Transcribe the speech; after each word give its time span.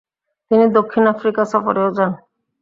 তিনি 0.51 0.65
দক্ষিণ 0.77 1.03
আফ্রিকা 1.13 1.43
সফরেও 1.51 1.89
যান। 1.97 2.11